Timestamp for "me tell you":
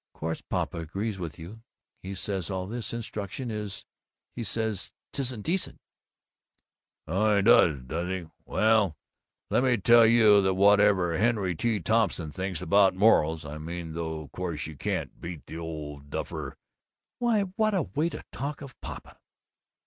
9.63-10.41